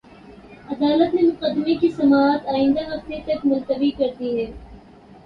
[0.67, 4.51] عدالت نے مقدمے کی سماعت آئندہ ہفتے تک ملتوی کر دی ہے